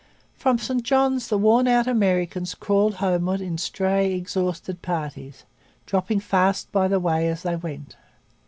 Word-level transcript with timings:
From 0.35 0.57
St 0.57 0.81
Johns 0.81 1.27
the 1.27 1.37
worn 1.37 1.67
out 1.67 1.85
Americans 1.85 2.55
crawled 2.55 2.95
homewards 2.95 3.43
in 3.43 3.59
stray, 3.59 4.15
exhausted 4.15 4.81
parties, 4.81 5.43
dropping 5.85 6.19
fast 6.21 6.71
by 6.71 6.87
the 6.87 6.99
way 6.99 7.27
as 7.27 7.43
they 7.43 7.55
went. 7.55 7.97